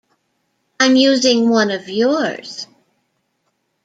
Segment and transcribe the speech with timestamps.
[0.79, 2.65] I'm using one of yours.